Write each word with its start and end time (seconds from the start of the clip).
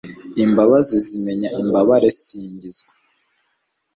imbabazi 0.43 0.95
zimenya 1.07 1.49
imbabare, 1.61 2.07
singizwa 2.21 2.91